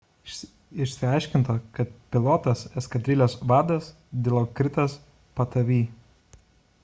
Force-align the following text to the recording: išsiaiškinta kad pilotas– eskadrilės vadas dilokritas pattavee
išsiaiškinta 0.83 1.55
kad 1.79 1.91
pilotas– 2.15 2.63
eskadrilės 2.81 3.35
vadas 3.51 3.89
dilokritas 4.29 4.95
pattavee 5.41 5.85